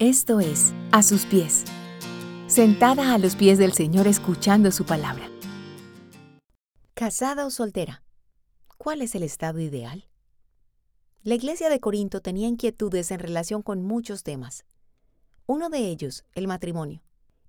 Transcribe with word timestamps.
Esto 0.00 0.38
es 0.38 0.72
A 0.92 1.02
sus 1.02 1.26
pies, 1.26 1.64
sentada 2.46 3.14
a 3.14 3.18
los 3.18 3.34
pies 3.34 3.58
del 3.58 3.72
Señor 3.72 4.06
escuchando 4.06 4.70
su 4.70 4.86
palabra. 4.86 5.28
¿Casada 6.94 7.44
o 7.44 7.50
soltera? 7.50 8.04
¿Cuál 8.76 9.02
es 9.02 9.16
el 9.16 9.24
estado 9.24 9.58
ideal? 9.58 10.04
La 11.24 11.34
iglesia 11.34 11.68
de 11.68 11.80
Corinto 11.80 12.20
tenía 12.20 12.46
inquietudes 12.46 13.10
en 13.10 13.18
relación 13.18 13.62
con 13.62 13.82
muchos 13.82 14.22
temas. 14.22 14.64
Uno 15.46 15.68
de 15.68 15.88
ellos, 15.88 16.24
el 16.34 16.46
matrimonio. 16.46 17.02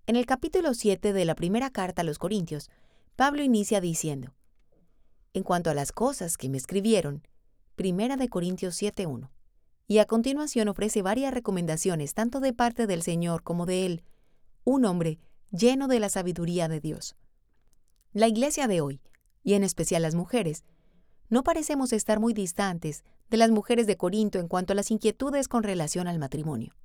En 0.08 0.16
el 0.16 0.26
capítulo 0.26 0.74
7 0.74 1.14
de 1.14 1.26
la 1.26 1.36
primera 1.36 1.70
carta 1.70 2.02
a 2.02 2.06
los 2.06 2.18
Corintios, 2.18 2.72
Pablo 3.16 3.44
inicia 3.44 3.80
diciendo, 3.80 4.34
En 5.36 5.44
cuanto 5.44 5.70
a 5.70 5.76
las 5.76 5.92
cosas 5.92 6.36
que 6.36 6.50
me 6.50 6.58
escribieron, 6.58 7.22
Primera 7.76 8.18
de 8.18 8.28
Corintios 8.28 8.82
7.1 8.82 9.30
y 9.90 9.98
a 9.98 10.06
continuación 10.06 10.68
ofrece 10.68 11.02
varias 11.02 11.34
recomendaciones 11.34 12.14
tanto 12.14 12.40
de 12.42 12.54
parte 12.54 12.86
del 12.86 13.02
Señor 13.02 13.42
como 13.42 13.66
de 13.66 13.88
Él, 13.88 14.04
un 14.64 14.86
hombre 14.86 15.18
lleno 15.50 15.88
de 15.88 16.00
la 16.00 16.10
sabiduría 16.10 16.68
de 16.68 16.80
Dios. 16.80 17.16
La 18.14 18.28
iglesia 18.28 18.68
de 18.68 18.82
hoy, 18.82 19.02
y 19.42 19.56
en 19.56 19.64
especial 19.64 20.04
las 20.04 20.14
mujeres, 20.14 20.64
no 21.30 21.44
parecemos 21.44 21.92
estar 21.92 22.20
muy 22.20 22.36
distantes 22.36 23.04
de 23.32 23.38
las 23.38 23.50
mujeres 23.50 23.88
de 23.88 23.98
Corinto 23.98 24.38
en 24.38 24.48
cuanto 24.48 24.74
a 24.74 24.76
las 24.76 24.92
inquietudes 24.92 25.48
con 25.48 25.64
relación 25.64 26.08
al 26.08 26.20
matrimonio. 26.20 26.76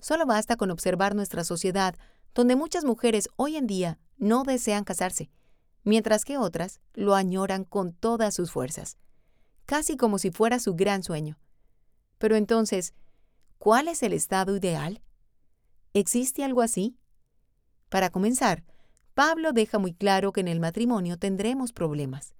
Solo 0.00 0.26
basta 0.26 0.56
con 0.56 0.72
observar 0.72 1.14
nuestra 1.14 1.44
sociedad, 1.44 1.94
donde 2.34 2.56
muchas 2.56 2.84
mujeres 2.84 3.28
hoy 3.36 3.56
en 3.56 3.68
día 3.68 4.00
no 4.16 4.42
desean 4.42 4.82
casarse, 4.82 5.30
mientras 5.84 6.24
que 6.24 6.36
otras 6.36 6.80
lo 6.94 7.14
añoran 7.14 7.62
con 7.62 7.92
todas 7.92 8.34
sus 8.34 8.50
fuerzas, 8.50 8.98
casi 9.66 9.96
como 9.96 10.18
si 10.18 10.32
fuera 10.32 10.58
su 10.58 10.74
gran 10.74 11.04
sueño. 11.04 11.38
Pero 12.18 12.36
entonces, 12.36 12.94
¿cuál 13.58 13.88
es 13.88 14.02
el 14.02 14.12
estado 14.12 14.56
ideal? 14.56 15.02
¿Existe 15.94 16.44
algo 16.44 16.62
así? 16.62 16.98
Para 17.88 18.10
comenzar, 18.10 18.64
Pablo 19.14 19.52
deja 19.52 19.78
muy 19.78 19.94
claro 19.94 20.32
que 20.32 20.40
en 20.40 20.48
el 20.48 20.60
matrimonio 20.60 21.16
tendremos 21.16 21.72
problemas. 21.72 22.34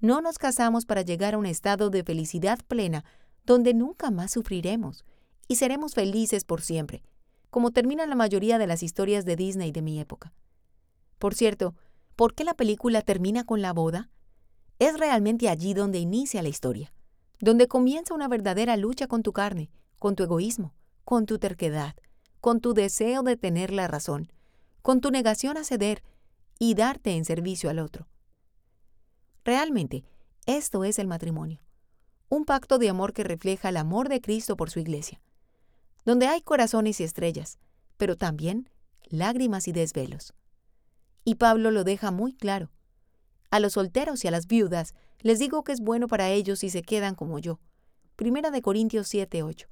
No 0.00 0.20
nos 0.20 0.38
casamos 0.38 0.84
para 0.84 1.02
llegar 1.02 1.34
a 1.34 1.38
un 1.38 1.46
estado 1.46 1.90
de 1.90 2.02
felicidad 2.02 2.58
plena 2.66 3.04
donde 3.44 3.72
nunca 3.74 4.10
más 4.10 4.32
sufriremos 4.32 5.04
y 5.46 5.56
seremos 5.56 5.94
felices 5.94 6.44
por 6.44 6.60
siempre, 6.60 7.02
como 7.50 7.70
terminan 7.70 8.08
la 8.08 8.16
mayoría 8.16 8.58
de 8.58 8.66
las 8.66 8.82
historias 8.82 9.24
de 9.24 9.36
Disney 9.36 9.72
de 9.72 9.82
mi 9.82 10.00
época. 10.00 10.32
Por 11.18 11.34
cierto, 11.34 11.74
¿por 12.16 12.34
qué 12.34 12.44
la 12.44 12.54
película 12.54 13.02
termina 13.02 13.44
con 13.44 13.62
la 13.62 13.72
boda? 13.72 14.10
Es 14.78 14.98
realmente 14.98 15.48
allí 15.48 15.74
donde 15.74 15.98
inicia 15.98 16.42
la 16.42 16.48
historia 16.48 16.92
donde 17.42 17.66
comienza 17.66 18.14
una 18.14 18.28
verdadera 18.28 18.76
lucha 18.76 19.08
con 19.08 19.24
tu 19.24 19.32
carne, 19.32 19.68
con 19.98 20.14
tu 20.14 20.22
egoísmo, 20.22 20.74
con 21.04 21.26
tu 21.26 21.40
terquedad, 21.40 21.96
con 22.40 22.60
tu 22.60 22.72
deseo 22.72 23.24
de 23.24 23.36
tener 23.36 23.72
la 23.72 23.88
razón, 23.88 24.32
con 24.80 25.00
tu 25.00 25.10
negación 25.10 25.56
a 25.56 25.64
ceder 25.64 26.04
y 26.60 26.74
darte 26.74 27.16
en 27.16 27.24
servicio 27.24 27.68
al 27.68 27.80
otro. 27.80 28.06
Realmente, 29.44 30.04
esto 30.46 30.84
es 30.84 31.00
el 31.00 31.08
matrimonio, 31.08 31.60
un 32.28 32.44
pacto 32.44 32.78
de 32.78 32.88
amor 32.88 33.12
que 33.12 33.24
refleja 33.24 33.70
el 33.70 33.76
amor 33.76 34.08
de 34.08 34.20
Cristo 34.20 34.56
por 34.56 34.70
su 34.70 34.78
iglesia, 34.78 35.20
donde 36.04 36.28
hay 36.28 36.42
corazones 36.42 37.00
y 37.00 37.04
estrellas, 37.04 37.58
pero 37.96 38.16
también 38.16 38.70
lágrimas 39.02 39.66
y 39.66 39.72
desvelos. 39.72 40.32
Y 41.24 41.34
Pablo 41.34 41.72
lo 41.72 41.82
deja 41.82 42.12
muy 42.12 42.34
claro. 42.34 42.70
A 43.52 43.60
los 43.60 43.74
solteros 43.74 44.24
y 44.24 44.28
a 44.28 44.30
las 44.30 44.46
viudas 44.46 44.94
les 45.20 45.38
digo 45.38 45.62
que 45.62 45.72
es 45.72 45.80
bueno 45.80 46.08
para 46.08 46.30
ellos 46.30 46.60
si 46.60 46.70
se 46.70 46.80
quedan 46.80 47.14
como 47.14 47.38
yo. 47.38 47.60
Primera 48.16 48.50
de 48.50 48.62
Corintios 48.62 49.08
7, 49.08 49.42
8. 49.42 49.68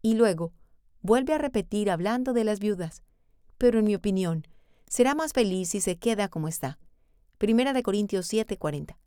Y 0.00 0.14
luego, 0.14 0.54
vuelve 1.02 1.34
a 1.34 1.38
repetir 1.38 1.90
hablando 1.90 2.32
de 2.32 2.44
las 2.44 2.58
viudas. 2.58 3.02
Pero 3.58 3.80
en 3.80 3.84
mi 3.84 3.94
opinión, 3.94 4.46
será 4.88 5.14
más 5.14 5.34
feliz 5.34 5.68
si 5.68 5.82
se 5.82 5.98
queda 5.98 6.28
como 6.28 6.48
está. 6.48 6.78
Primera 7.36 7.74
de 7.74 7.82
Corintios 7.82 8.28
7, 8.28 8.56
40. 8.56 8.98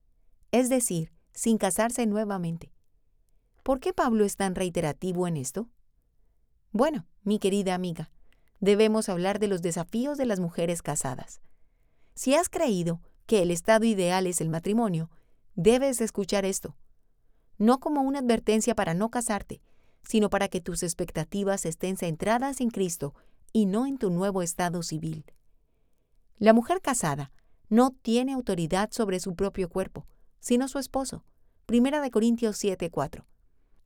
Es 0.51 0.69
decir, 0.69 1.11
sin 1.33 1.57
casarse 1.57 2.05
nuevamente. 2.05 2.71
¿Por 3.63 3.79
qué 3.79 3.91
Pablo 3.91 4.23
es 4.23 4.35
tan 4.35 4.53
reiterativo 4.53 5.27
en 5.27 5.35
esto? 5.35 5.67
Bueno, 6.71 7.07
mi 7.23 7.39
querida 7.39 7.73
amiga, 7.73 8.11
debemos 8.59 9.09
hablar 9.09 9.39
de 9.39 9.47
los 9.47 9.63
desafíos 9.63 10.19
de 10.19 10.27
las 10.27 10.39
mujeres 10.39 10.83
casadas. 10.83 11.41
Si 12.13 12.35
has 12.35 12.49
creído 12.49 13.01
que 13.29 13.43
el 13.43 13.51
estado 13.51 13.85
ideal 13.85 14.25
es 14.25 14.41
el 14.41 14.49
matrimonio, 14.49 15.11
Debes 15.61 16.01
escuchar 16.01 16.45
esto, 16.45 16.75
no 17.59 17.79
como 17.79 18.01
una 18.01 18.19
advertencia 18.19 18.73
para 18.73 18.95
no 18.95 19.11
casarte, 19.11 19.61
sino 20.03 20.31
para 20.31 20.47
que 20.47 20.61
tus 20.61 20.81
expectativas 20.81 21.65
estén 21.65 21.95
centradas 21.95 22.59
en 22.59 22.71
Cristo 22.71 23.13
y 23.53 23.67
no 23.67 23.85
en 23.85 23.99
tu 23.99 24.09
nuevo 24.09 24.41
estado 24.41 24.81
civil. 24.81 25.25
La 26.37 26.53
mujer 26.53 26.81
casada 26.81 27.31
no 27.67 27.91
tiene 27.91 28.33
autoridad 28.33 28.89
sobre 28.91 29.19
su 29.19 29.35
propio 29.35 29.69
cuerpo, 29.69 30.07
sino 30.39 30.67
su 30.67 30.79
esposo. 30.79 31.23
Primera 31.67 32.01
de 32.01 32.09
Corintios 32.09 32.57
7:4. 32.57 33.27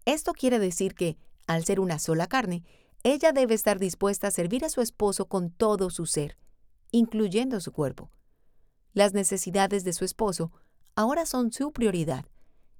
Esto 0.05 0.31
quiere 0.31 0.57
decir 0.57 0.95
que, 0.95 1.17
al 1.47 1.65
ser 1.65 1.81
una 1.81 1.99
sola 1.99 2.27
carne, 2.27 2.63
ella 3.03 3.33
debe 3.33 3.55
estar 3.55 3.77
dispuesta 3.77 4.27
a 4.27 4.31
servir 4.31 4.63
a 4.63 4.69
su 4.69 4.79
esposo 4.79 5.25
con 5.25 5.49
todo 5.49 5.89
su 5.89 6.05
ser, 6.05 6.37
incluyendo 6.91 7.59
su 7.59 7.73
cuerpo. 7.73 8.09
Las 8.93 9.13
necesidades 9.13 9.83
de 9.83 9.93
su 9.93 10.05
esposo 10.05 10.51
ahora 10.95 11.25
son 11.25 11.51
su 11.51 11.71
prioridad, 11.71 12.25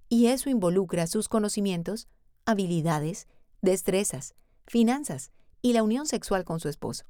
y 0.10 0.28
eso 0.28 0.50
involucra 0.50 1.08
sus 1.08 1.28
conocimientos, 1.28 2.08
habilidades, 2.46 3.28
destrezas, 3.62 4.36
finanzas 4.68 5.32
y 5.62 5.74
la 5.74 5.82
unión 5.82 6.06
sexual 6.06 6.44
con 6.44 6.60
su 6.60 6.70
esposo. 6.70 7.06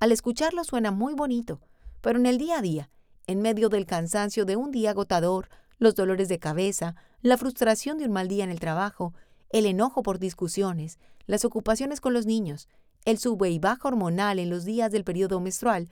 Al 0.00 0.12
escucharlo 0.12 0.64
suena 0.64 0.90
muy 0.90 1.14
bonito, 1.14 1.60
pero 2.00 2.18
en 2.18 2.26
el 2.26 2.38
día 2.38 2.58
a 2.58 2.62
día, 2.62 2.90
en 3.26 3.42
medio 3.42 3.68
del 3.68 3.86
cansancio 3.86 4.44
de 4.44 4.56
un 4.56 4.70
día 4.70 4.90
agotador, 4.90 5.48
los 5.78 5.94
dolores 5.94 6.28
de 6.28 6.38
cabeza, 6.38 6.94
la 7.20 7.36
frustración 7.36 7.98
de 7.98 8.06
un 8.06 8.12
mal 8.12 8.28
día 8.28 8.44
en 8.44 8.50
el 8.50 8.60
trabajo, 8.60 9.12
el 9.50 9.66
enojo 9.66 10.02
por 10.02 10.18
discusiones, 10.18 10.98
las 11.26 11.44
ocupaciones 11.44 12.00
con 12.00 12.14
los 12.14 12.24
niños, 12.24 12.68
el 13.04 13.18
sube 13.18 13.50
y 13.50 13.58
baja 13.58 13.88
hormonal 13.88 14.38
en 14.38 14.48
los 14.48 14.64
días 14.64 14.90
del 14.90 15.04
periodo 15.04 15.40
menstrual, 15.40 15.90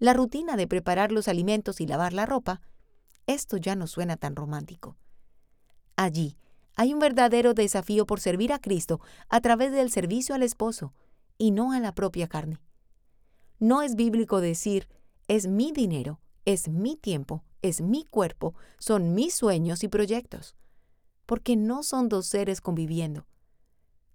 la 0.00 0.14
rutina 0.14 0.56
de 0.56 0.66
preparar 0.66 1.12
los 1.12 1.28
alimentos 1.28 1.80
y 1.80 1.86
lavar 1.86 2.14
la 2.14 2.26
ropa, 2.26 2.60
esto 3.26 3.58
ya 3.58 3.76
no 3.76 3.86
suena 3.86 4.16
tan 4.16 4.34
romántico. 4.34 4.96
Allí 5.94 6.36
hay 6.74 6.94
un 6.94 6.98
verdadero 6.98 7.52
desafío 7.52 8.06
por 8.06 8.18
servir 8.18 8.52
a 8.52 8.58
Cristo 8.58 9.00
a 9.28 9.40
través 9.40 9.72
del 9.72 9.90
servicio 9.90 10.34
al 10.34 10.42
esposo 10.42 10.94
y 11.36 11.50
no 11.50 11.72
a 11.72 11.80
la 11.80 11.94
propia 11.94 12.26
carne. 12.26 12.58
No 13.58 13.82
es 13.82 13.94
bíblico 13.94 14.40
decir, 14.40 14.88
es 15.28 15.46
mi 15.46 15.70
dinero, 15.70 16.18
es 16.46 16.68
mi 16.68 16.96
tiempo, 16.96 17.44
es 17.60 17.82
mi 17.82 18.06
cuerpo, 18.06 18.54
son 18.78 19.14
mis 19.14 19.34
sueños 19.34 19.84
y 19.84 19.88
proyectos, 19.88 20.56
porque 21.26 21.56
no 21.56 21.82
son 21.82 22.08
dos 22.08 22.26
seres 22.26 22.62
conviviendo. 22.62 23.26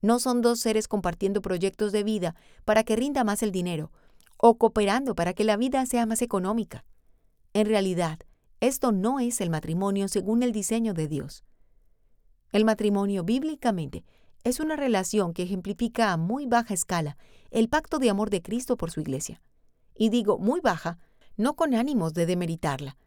No 0.01 0.19
son 0.19 0.41
dos 0.41 0.59
seres 0.59 0.87
compartiendo 0.87 1.43
proyectos 1.43 1.91
de 1.91 2.03
vida 2.03 2.35
para 2.63 2.83
que 2.83 2.95
rinda 2.95 3.23
más 3.23 3.43
el 3.43 3.51
dinero 3.51 3.91
o 4.47 4.59
cooperando 4.59 5.15
para 5.15 5.33
que 5.33 5.43
la 5.43 5.57
vida 5.57 5.83
sea 5.87 6.05
más 6.05 6.21
económica. 6.21 6.85
En 7.53 7.65
realidad, 7.65 8.19
esto 8.59 8.91
no 8.91 9.19
es 9.19 9.41
el 9.41 9.49
matrimonio 9.49 10.07
según 10.07 10.43
el 10.43 10.51
diseño 10.51 10.93
de 10.93 11.07
Dios. 11.07 11.43
El 12.51 12.63
matrimonio 12.63 13.23
bíblicamente 13.23 14.05
es 14.43 14.59
una 14.59 14.75
relación 14.75 15.33
que 15.33 15.41
ejemplifica 15.41 16.13
a 16.13 16.17
muy 16.17 16.45
baja 16.45 16.75
escala 16.75 17.17
el 17.49 17.69
pacto 17.69 17.97
de 17.97 18.11
amor 18.11 18.29
de 18.29 18.43
Cristo 18.43 18.77
por 18.77 18.91
su 18.91 18.99
iglesia. 18.99 19.41
Y 19.95 20.09
digo 20.09 20.37
muy 20.37 20.61
baja, 20.61 20.99
no 21.37 21.55
con 21.55 21.73
ánimos 21.73 22.13
de 22.13 22.27
demeritarla, 22.27 22.97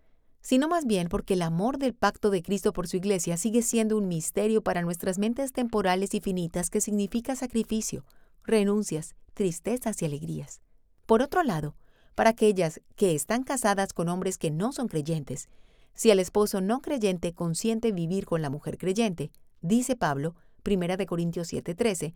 sino 0.41 0.67
más 0.67 0.87
bien 0.87 1.09
porque 1.09 1.35
el 1.35 1.43
amor 1.43 1.79
del 1.79 1.95
pacto 1.95 2.31
de 2.31 2.43
Cristo 2.43 2.73
por 2.73 2.89
su 2.89 2.97
iglesia 2.97 3.37
sigue 3.37 3.63
siendo 3.63 3.97
un 3.97 4.09
misterio 4.09 4.65
para 4.65 4.83
nuestras 4.83 5.21
mentes 5.21 5.53
temporales 5.53 6.15
y 6.15 6.21
finitas 6.21 6.69
que 6.69 6.81
significa 6.81 7.37
sacrificio, 7.37 8.05
renuncias, 8.43 9.15
tristezas 9.35 10.03
y 10.03 10.05
alegrías. 10.05 10.61
Por 11.09 11.23
otro 11.23 11.43
lado, 11.43 11.75
para 12.15 12.29
aquellas 12.29 12.83
que 12.95 13.15
están 13.15 13.43
casadas 13.43 13.95
con 13.95 14.11
hombres 14.11 14.37
que 14.37 14.51
no 14.51 14.73
son 14.73 14.89
creyentes. 14.89 15.49
Si 15.95 16.11
el 16.11 16.21
esposo 16.21 16.61
no 16.61 16.83
creyente 16.83 17.33
consiente 17.33 17.93
vivir 17.93 18.27
con 18.27 18.43
la 18.43 18.51
mujer 18.51 18.77
creyente, 18.77 19.33
dice 19.63 19.97
Pablo, 19.97 20.35
1 20.67 21.07
Corintios 21.07 21.51
7:13, 21.51 22.15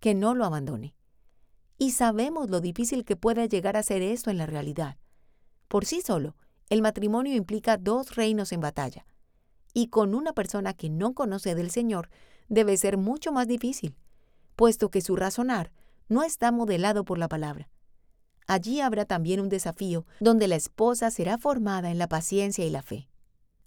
que 0.00 0.14
no 0.14 0.34
lo 0.34 0.46
abandone. 0.46 0.94
Y 1.76 1.90
sabemos 1.90 2.48
lo 2.48 2.62
difícil 2.62 3.04
que 3.04 3.14
puede 3.14 3.46
llegar 3.46 3.76
a 3.76 3.82
ser 3.82 4.00
esto 4.00 4.30
en 4.30 4.38
la 4.38 4.46
realidad. 4.46 4.96
Por 5.68 5.84
sí 5.84 6.00
solo, 6.00 6.34
el 6.70 6.80
matrimonio 6.80 7.36
implica 7.36 7.76
dos 7.76 8.16
reinos 8.16 8.52
en 8.52 8.62
batalla, 8.62 9.04
y 9.74 9.88
con 9.88 10.14
una 10.14 10.32
persona 10.32 10.72
que 10.72 10.88
no 10.88 11.12
conoce 11.12 11.54
del 11.54 11.70
Señor 11.70 12.08
debe 12.48 12.78
ser 12.78 12.96
mucho 12.96 13.32
más 13.32 13.46
difícil, 13.46 13.98
puesto 14.56 14.90
que 14.90 15.02
su 15.02 15.14
razonar 15.14 15.72
no 16.08 16.22
está 16.22 16.50
modelado 16.52 17.04
por 17.04 17.18
la 17.18 17.28
palabra. 17.28 17.68
Allí 18.50 18.80
habrá 18.80 19.04
también 19.04 19.38
un 19.38 19.48
desafío 19.48 20.06
donde 20.18 20.48
la 20.48 20.56
esposa 20.56 21.12
será 21.12 21.38
formada 21.38 21.92
en 21.92 21.98
la 21.98 22.08
paciencia 22.08 22.64
y 22.64 22.70
la 22.70 22.82
fe. 22.82 23.08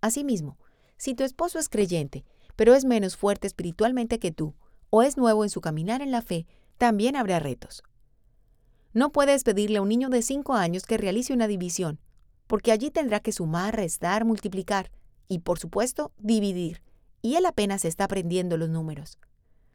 Asimismo, 0.01 0.57
si 0.97 1.15
tu 1.15 1.23
esposo 1.23 1.57
es 1.57 1.69
creyente, 1.69 2.25
pero 2.57 2.75
es 2.75 2.83
menos 2.83 3.15
fuerte 3.15 3.47
espiritualmente 3.47 4.19
que 4.19 4.33
tú, 4.33 4.55
o 4.89 5.01
es 5.01 5.15
nuevo 5.15 5.45
en 5.45 5.49
su 5.49 5.61
caminar 5.61 6.01
en 6.01 6.11
la 6.11 6.21
fe, 6.21 6.47
También 6.77 7.15
habrá 7.15 7.39
retos. 7.39 7.81
No 8.91 9.13
puedes 9.13 9.45
pedirle 9.45 9.77
a 9.77 9.81
un 9.81 9.87
niño 9.87 10.09
de 10.09 10.21
5 10.21 10.53
años 10.53 10.85
que 10.85 10.97
realice 10.97 11.31
una 11.31 11.47
división, 11.47 12.01
porque 12.47 12.73
allí 12.73 12.91
tendrá 12.91 13.21
que 13.21 13.31
sumar, 13.31 13.77
restar, 13.77 14.25
multiplicar 14.25 14.91
y, 15.29 15.39
por 15.39 15.59
supuesto, 15.59 16.11
dividir, 16.17 16.83
y 17.21 17.35
él 17.35 17.45
apenas 17.45 17.85
está 17.85 18.03
aprendiendo 18.03 18.57
los 18.57 18.67
números. 18.67 19.17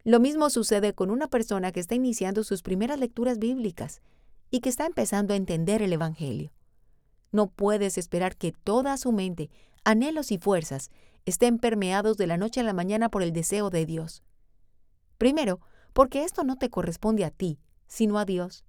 Lo 0.04 0.20
mismo 0.20 0.50
sucede 0.50 0.92
con 0.92 1.10
una 1.10 1.28
persona 1.28 1.72
que 1.72 1.80
está 1.80 1.94
iniciando 1.94 2.44
sus 2.44 2.60
primeras 2.60 2.98
lecturas 2.98 3.38
bíblicas 3.38 4.02
y 4.50 4.60
que 4.60 4.68
está 4.68 4.86
empezando 4.86 5.34
a 5.34 5.36
entender 5.36 5.82
el 5.82 5.92
Evangelio. 5.92 6.52
No 7.32 7.48
puedes 7.48 7.98
esperar 7.98 8.36
que 8.36 8.52
toda 8.52 8.96
su 8.96 9.12
mente, 9.12 9.50
anhelos 9.84 10.32
y 10.32 10.38
fuerzas 10.38 10.90
estén 11.26 11.58
permeados 11.58 12.16
de 12.16 12.26
la 12.26 12.36
noche 12.36 12.60
a 12.60 12.64
la 12.64 12.72
mañana 12.72 13.10
por 13.10 13.22
el 13.22 13.32
deseo 13.32 13.70
de 13.70 13.84
Dios. 13.84 14.22
Primero, 15.18 15.60
porque 15.92 16.24
esto 16.24 16.44
no 16.44 16.56
te 16.56 16.70
corresponde 16.70 17.24
a 17.24 17.30
ti, 17.30 17.58
sino 17.86 18.18
a 18.18 18.24
Dios. 18.24 18.64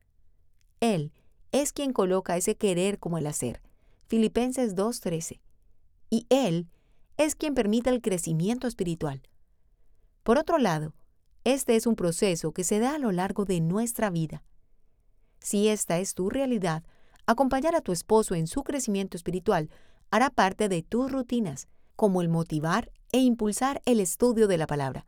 Él 0.79 1.13
es 1.51 1.73
quien 1.73 1.93
coloca 1.93 2.37
ese 2.37 2.55
querer 2.55 2.99
como 2.99 3.17
el 3.17 3.27
hacer. 3.27 3.61
Filipenses 4.07 4.75
2.13. 4.75 5.39
Y 6.09 6.25
Él 6.29 6.67
es 7.17 7.35
quien 7.35 7.53
permite 7.53 7.89
el 7.89 8.01
crecimiento 8.01 8.67
espiritual. 8.67 9.21
Por 10.23 10.37
otro 10.37 10.57
lado, 10.57 10.93
este 11.43 11.75
es 11.75 11.85
un 11.85 11.95
proceso 11.95 12.51
que 12.51 12.63
se 12.63 12.79
da 12.79 12.95
a 12.95 12.99
lo 12.99 13.11
largo 13.11 13.45
de 13.45 13.61
nuestra 13.61 14.09
vida. 14.09 14.43
Si 15.39 15.67
esta 15.67 15.99
es 15.99 16.13
tu 16.13 16.29
realidad, 16.29 16.83
acompañar 17.25 17.75
a 17.75 17.81
tu 17.81 17.91
esposo 17.91 18.35
en 18.35 18.47
su 18.47 18.63
crecimiento 18.63 19.17
espiritual 19.17 19.69
hará 20.11 20.29
parte 20.29 20.69
de 20.69 20.81
tus 20.81 21.11
rutinas, 21.11 21.67
como 21.95 22.21
el 22.21 22.29
motivar 22.29 22.91
e 23.11 23.19
impulsar 23.19 23.81
el 23.85 23.99
estudio 23.99 24.47
de 24.47 24.57
la 24.57 24.67
palabra, 24.67 25.05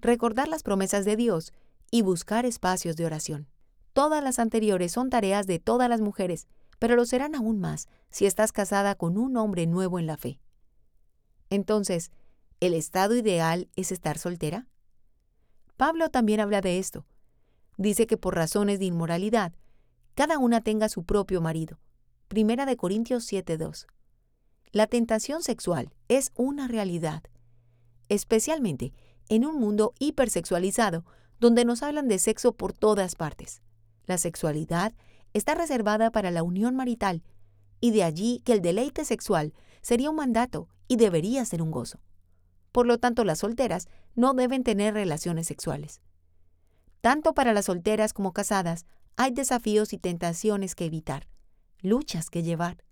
recordar 0.00 0.48
las 0.48 0.62
promesas 0.62 1.04
de 1.04 1.16
Dios 1.16 1.52
y 1.90 2.02
buscar 2.02 2.46
espacios 2.46 2.96
de 2.96 3.06
oración. 3.06 3.48
Todas 3.92 4.22
las 4.24 4.38
anteriores 4.38 4.92
son 4.92 5.10
tareas 5.10 5.46
de 5.46 5.58
todas 5.58 5.88
las 5.88 6.00
mujeres, 6.00 6.46
pero 6.78 6.96
lo 6.96 7.04
serán 7.04 7.34
aún 7.34 7.60
más 7.60 7.88
si 8.10 8.26
estás 8.26 8.52
casada 8.52 8.94
con 8.94 9.18
un 9.18 9.36
hombre 9.36 9.66
nuevo 9.66 9.98
en 9.98 10.06
la 10.06 10.16
fe. 10.16 10.40
Entonces, 11.50 12.10
¿el 12.60 12.72
estado 12.72 13.14
ideal 13.14 13.68
es 13.76 13.92
estar 13.92 14.18
soltera? 14.18 14.66
Pablo 15.76 16.08
también 16.08 16.40
habla 16.40 16.60
de 16.60 16.78
esto. 16.78 17.04
Dice 17.82 18.06
que 18.06 18.16
por 18.16 18.36
razones 18.36 18.78
de 18.78 18.84
inmoralidad, 18.84 19.52
cada 20.14 20.38
una 20.38 20.60
tenga 20.60 20.88
su 20.88 21.02
propio 21.02 21.40
marido. 21.40 21.80
Primera 22.28 22.64
de 22.64 22.76
Corintios 22.76 23.24
7:2. 23.24 23.88
La 24.70 24.86
tentación 24.86 25.42
sexual 25.42 25.92
es 26.06 26.30
una 26.36 26.68
realidad, 26.68 27.24
especialmente 28.08 28.92
en 29.28 29.44
un 29.44 29.56
mundo 29.58 29.94
hipersexualizado 29.98 31.04
donde 31.40 31.64
nos 31.64 31.82
hablan 31.82 32.06
de 32.06 32.20
sexo 32.20 32.52
por 32.52 32.72
todas 32.72 33.16
partes. 33.16 33.62
La 34.06 34.16
sexualidad 34.16 34.94
está 35.32 35.56
reservada 35.56 36.12
para 36.12 36.30
la 36.30 36.44
unión 36.44 36.76
marital 36.76 37.24
y 37.80 37.90
de 37.90 38.04
allí 38.04 38.42
que 38.44 38.52
el 38.52 38.62
deleite 38.62 39.04
sexual 39.04 39.54
sería 39.80 40.10
un 40.10 40.14
mandato 40.14 40.68
y 40.86 40.98
debería 40.98 41.44
ser 41.44 41.60
un 41.60 41.72
gozo. 41.72 41.98
Por 42.70 42.86
lo 42.86 42.98
tanto, 42.98 43.24
las 43.24 43.40
solteras 43.40 43.88
no 44.14 44.34
deben 44.34 44.62
tener 44.62 44.94
relaciones 44.94 45.48
sexuales. 45.48 46.00
Tanto 47.02 47.34
para 47.34 47.52
las 47.52 47.64
solteras 47.64 48.12
como 48.12 48.32
casadas 48.32 48.86
hay 49.16 49.32
desafíos 49.32 49.92
y 49.92 49.98
tentaciones 49.98 50.76
que 50.76 50.84
evitar, 50.84 51.28
luchas 51.80 52.30
que 52.30 52.44
llevar. 52.44 52.84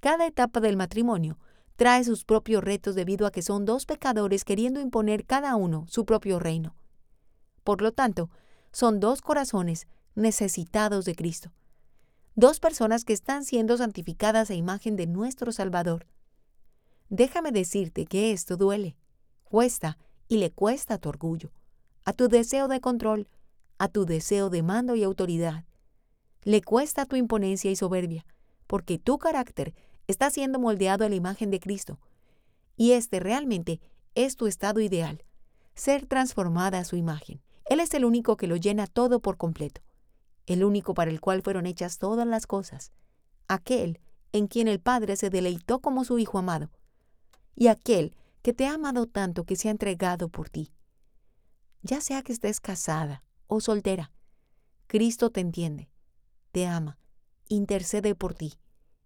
Cada 0.00 0.26
etapa 0.26 0.60
del 0.60 0.78
matrimonio 0.78 1.38
trae 1.76 2.02
sus 2.02 2.24
propios 2.24 2.64
retos 2.64 2.94
debido 2.94 3.26
a 3.26 3.30
que 3.30 3.42
son 3.42 3.66
dos 3.66 3.84
pecadores 3.84 4.42
queriendo 4.42 4.80
imponer 4.80 5.26
cada 5.26 5.54
uno 5.54 5.84
su 5.86 6.06
propio 6.06 6.38
reino. 6.38 6.74
Por 7.62 7.82
lo 7.82 7.92
tanto, 7.92 8.30
son 8.72 9.00
dos 9.00 9.20
corazones 9.20 9.86
necesitados 10.14 11.04
de 11.04 11.14
Cristo. 11.14 11.52
Dos 12.36 12.58
personas 12.58 13.04
que 13.04 13.12
están 13.12 13.44
siendo 13.44 13.76
santificadas 13.76 14.48
a 14.48 14.54
imagen 14.54 14.96
de 14.96 15.06
nuestro 15.06 15.52
Salvador. 15.52 16.06
Déjame 17.10 17.52
decirte 17.52 18.06
que 18.06 18.32
esto 18.32 18.56
duele, 18.56 18.96
cuesta 19.44 19.98
y 20.26 20.38
le 20.38 20.50
cuesta 20.52 20.96
tu 20.96 21.10
orgullo, 21.10 21.52
a 22.06 22.12
tu 22.12 22.28
deseo 22.28 22.68
de 22.68 22.80
control, 22.80 23.28
a 23.78 23.88
tu 23.88 24.06
deseo 24.06 24.48
de 24.48 24.62
mando 24.62 24.94
y 24.94 25.02
autoridad. 25.02 25.64
Le 26.44 26.62
cuesta 26.62 27.04
tu 27.04 27.16
imponencia 27.16 27.68
y 27.68 27.74
soberbia, 27.74 28.24
porque 28.68 29.00
tu 29.00 29.18
carácter 29.18 29.74
está 30.06 30.30
siendo 30.30 30.60
moldeado 30.60 31.04
a 31.04 31.08
la 31.08 31.16
imagen 31.16 31.50
de 31.50 31.58
Cristo. 31.58 31.98
Y 32.76 32.92
este 32.92 33.18
realmente 33.18 33.80
es 34.14 34.36
tu 34.36 34.46
estado 34.46 34.78
ideal, 34.80 35.24
ser 35.74 36.06
transformada 36.06 36.78
a 36.78 36.84
su 36.84 36.94
imagen. 36.94 37.42
Él 37.64 37.80
es 37.80 37.92
el 37.92 38.04
único 38.04 38.36
que 38.36 38.46
lo 38.46 38.54
llena 38.54 38.86
todo 38.86 39.18
por 39.18 39.36
completo, 39.36 39.80
el 40.46 40.62
único 40.62 40.94
para 40.94 41.10
el 41.10 41.20
cual 41.20 41.42
fueron 41.42 41.66
hechas 41.66 41.98
todas 41.98 42.26
las 42.26 42.46
cosas, 42.46 42.92
aquel 43.48 43.98
en 44.30 44.46
quien 44.46 44.68
el 44.68 44.78
Padre 44.78 45.16
se 45.16 45.28
deleitó 45.28 45.80
como 45.80 46.04
su 46.04 46.20
Hijo 46.20 46.38
amado, 46.38 46.70
y 47.56 47.66
aquel 47.66 48.14
que 48.42 48.52
te 48.52 48.68
ha 48.68 48.74
amado 48.74 49.06
tanto 49.06 49.42
que 49.42 49.56
se 49.56 49.66
ha 49.66 49.72
entregado 49.72 50.28
por 50.28 50.48
ti. 50.50 50.70
Ya 51.88 52.00
sea 52.00 52.22
que 52.22 52.32
estés 52.32 52.58
casada 52.58 53.22
o 53.46 53.60
soltera, 53.60 54.10
Cristo 54.88 55.30
te 55.30 55.40
entiende, 55.40 55.88
te 56.50 56.66
ama, 56.66 56.98
intercede 57.48 58.16
por 58.16 58.34
ti 58.34 58.54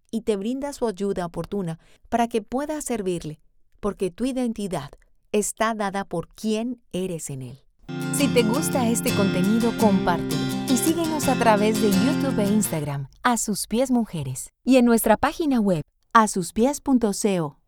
y 0.09 0.21
te 0.21 0.35
brinda 0.35 0.73
su 0.73 0.87
ayuda 0.87 1.27
oportuna 1.27 1.77
para 2.09 2.27
que 2.27 2.41
puedas 2.41 2.83
servirle, 2.83 3.39
porque 3.79 4.09
tu 4.09 4.25
identidad 4.25 4.89
está 5.31 5.75
dada 5.75 6.05
por 6.05 6.27
quien 6.29 6.81
eres 6.91 7.29
en 7.29 7.43
Él. 7.43 7.59
Si 8.15 8.27
te 8.29 8.41
gusta 8.41 8.89
este 8.89 9.13
contenido, 9.13 9.71
compártelo 9.79 10.41
y 10.67 10.75
síguenos 10.75 11.27
a 11.27 11.35
través 11.35 11.79
de 11.83 11.91
YouTube 11.91 12.39
e 12.39 12.47
Instagram, 12.47 13.09
a 13.21 13.37
sus 13.37 13.67
pies 13.67 13.91
mujeres, 13.91 14.49
y 14.65 14.77
en 14.77 14.85
nuestra 14.85 15.17
página 15.17 15.59
web, 15.59 15.83
a 16.13 16.23
asuspies.co. 16.23 17.59